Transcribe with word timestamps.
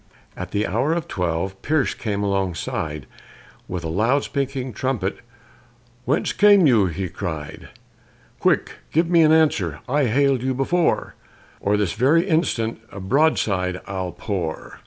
At 0.35 0.49
the 0.49 0.65
hour 0.65 0.93
of 0.93 1.07
twelve, 1.07 1.61
Pierce 1.61 1.93
came 1.93 2.23
alongside. 2.23 3.05
With 3.67 3.83
a 3.83 3.87
loud 3.87 4.23
speaking 4.23 4.73
trumpet, 4.73 5.19
"Whence 6.05 6.33
came 6.33 6.65
you?" 6.65 6.87
he 6.87 7.07
cried; 7.07 7.69
"Quick 8.39 8.77
give 8.91 9.07
me 9.07 9.21
an 9.21 9.31
answer, 9.31 9.79
I 9.87 10.05
hail'd 10.05 10.41
you 10.41 10.55
before, 10.55 11.13
Or 11.59 11.77
this 11.77 11.93
very 11.93 12.27
instant 12.27 12.81
a 12.91 12.99
broadside 12.99 13.79
I'll 13.85 14.11
pour." 14.13 14.79